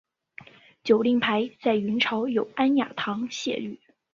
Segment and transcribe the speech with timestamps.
[0.83, 3.79] 酒令牌在元朝有安雅堂觥律。